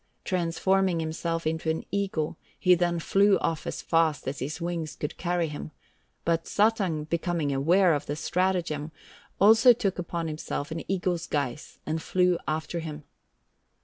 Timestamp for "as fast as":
3.67-4.39